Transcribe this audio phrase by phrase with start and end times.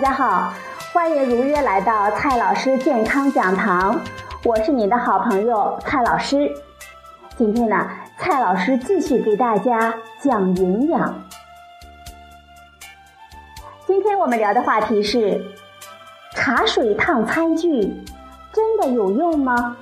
[0.00, 0.54] 大家好，
[0.94, 4.00] 欢迎如约来到蔡老师健康讲堂，
[4.42, 6.50] 我是你的好朋友蔡老师。
[7.36, 7.86] 今天呢，
[8.16, 11.22] 蔡老师继续给大家讲营养。
[13.86, 15.44] 今天我们聊的话题是：
[16.34, 18.02] 茶水烫餐具
[18.54, 19.76] 真的有用吗？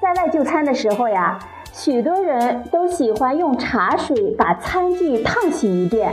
[0.00, 1.38] 在外就餐的时候呀。
[1.80, 6.12] 许多人都喜欢用茶水把餐具烫洗一遍，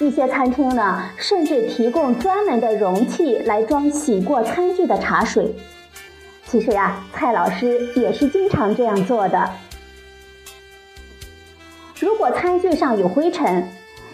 [0.00, 5.54] 一些餐厅呢，甚至提供专门的容器来装洗过餐具的茶水。
[6.46, 9.50] 其实呀，蔡老师也是经常这样做的。
[12.00, 13.68] 如果餐具上有灰尘，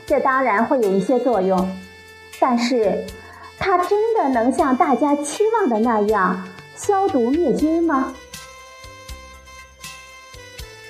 [0.05, 1.66] 这当然会有一些作用，
[2.38, 3.06] 但是
[3.58, 8.12] 它真的能像大家期望的那样消毒灭菌吗？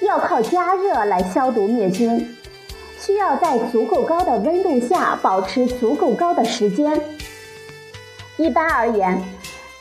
[0.01, 2.37] 要靠加热来消毒灭菌，
[2.99, 7.01] 需要在足够高的温度下保持足够高的时间。
[8.37, 9.21] 一般而言，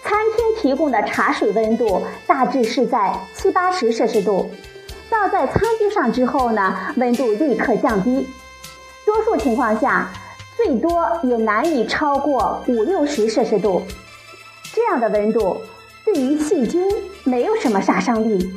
[0.04, 4.50] 餐厅提供的茶水温度大致是在七八十摄氏度，
[5.10, 8.28] 倒在餐具上之后呢，温度立刻降低。
[9.06, 10.12] 多数情况下，
[10.56, 13.84] 最多也难以超过五六十摄氏度。
[14.73, 15.62] 这样的温度
[16.04, 16.82] 对于细菌
[17.23, 18.52] 没有什么杀伤力。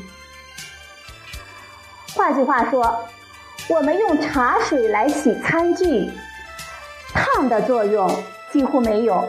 [2.20, 3.00] 换句话说，
[3.70, 6.10] 我们用茶水来洗餐具，
[7.14, 8.06] 烫的作用
[8.52, 9.26] 几乎没有，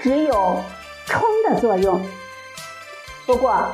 [0.00, 0.56] 只有
[1.06, 2.04] 冲的作用。
[3.24, 3.64] 不过，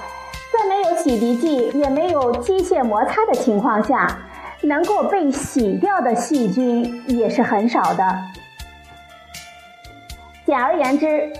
[0.52, 4.14] 在没有洗涤剂也没有机械摩擦的情况下，
[4.60, 8.04] 能够被洗掉的细菌也是很少的。
[10.44, 11.32] 简而言之，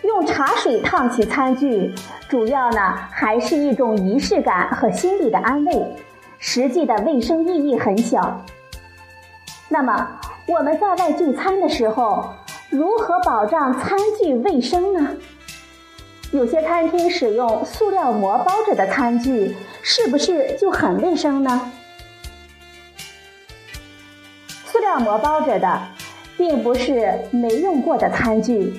[0.00, 1.94] 用茶水烫洗餐具，
[2.30, 5.96] 主要呢还是一种仪式感和心理的安慰。
[6.38, 8.44] 实际的卫生意义很小。
[9.68, 12.34] 那么我们在外聚餐的时候，
[12.70, 15.16] 如何保障餐具卫生呢？
[16.32, 21.72] 有些餐厅使用塑料膜包着的餐具，是不是就很卫生呢？
[24.66, 25.82] 塑料膜包着的，
[26.36, 28.72] 并不是没用过的餐具，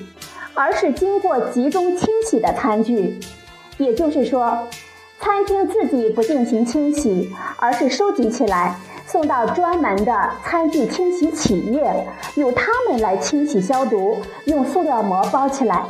[0.54, 3.18] 而是经过集中清洗的餐具。
[3.76, 4.66] 也就是说。
[5.20, 8.74] 餐厅自己不进行清洗，而是收集起来
[9.04, 12.06] 送到专门的餐具清洗企业，
[12.36, 15.84] 由他们来清洗消毒，用塑料膜包起来，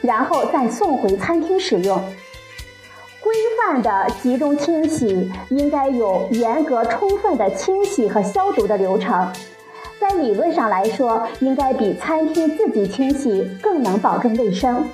[0.00, 2.00] 然后再送回餐厅使用。
[3.20, 9.30] 规范的集中清洗应该有严格充分的清洗和消毒的流程，
[10.00, 14.88] 在理论上来说，应该比餐厅自己清洗更能保证卫生。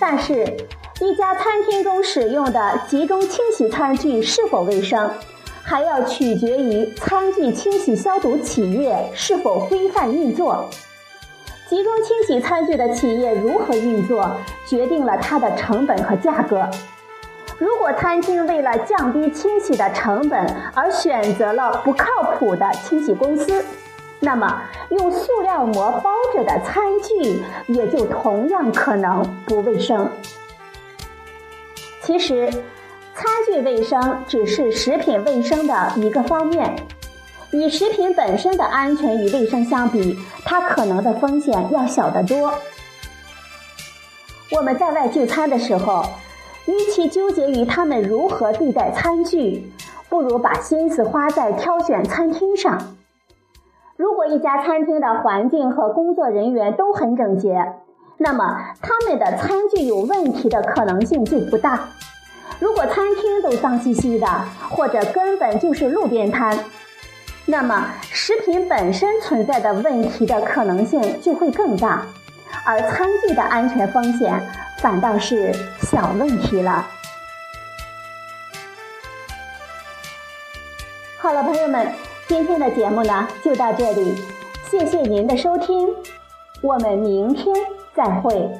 [0.00, 0.56] 但是。
[0.98, 5.10] 一家餐厅中使用的集中清洗餐具是否卫生，
[5.62, 10.70] 还要取决于餐具清洗消毒企业是否规范运作。
[11.68, 14.30] 集中清洗餐具的企业如何运作，
[14.66, 16.66] 决定了它的成本和价格。
[17.58, 22.06] 如果餐厅为了降低清洗的成本而选择了不靠
[22.38, 23.62] 谱的清洗公司，
[24.20, 30.10] 那么用塑料膜包着的餐具也就同样可能不卫生。
[32.06, 32.48] 其实，
[33.14, 36.76] 餐具卫生只是食品卫生的一个方面。
[37.50, 42.54] 与食品本身的安全与卫生相比，它可能的风险要小得多。
[44.52, 46.04] 我们在外就餐的时候，
[46.66, 49.68] 与其纠结于他们如何对待餐具，
[50.08, 52.78] 不如把心思花在挑选餐厅上。
[53.96, 57.72] 如果一家餐厅的环境和工作人员都很整洁，
[58.18, 61.88] 那么他们的餐具有问题的可能性就不大。
[62.58, 64.26] 如果餐厅都脏兮兮的，
[64.70, 66.58] 或者根本就是路边摊，
[67.44, 72.06] 那么食品本身存在的问题的可能性就会更大，
[72.64, 74.40] 而餐具的安全风险
[74.78, 76.86] 反倒是小问题了。
[81.18, 81.86] 好了，朋友们，
[82.26, 84.16] 今天的节目呢就到这里，
[84.70, 85.88] 谢谢您的收听，
[86.66, 87.54] 我们明天。
[87.96, 88.50] 再会。